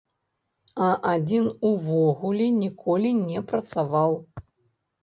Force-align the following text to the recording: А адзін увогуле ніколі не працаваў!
А 0.85 0.87
адзін 1.11 1.45
увогуле 1.73 2.49
ніколі 2.63 3.17
не 3.23 3.39
працаваў! 3.55 4.21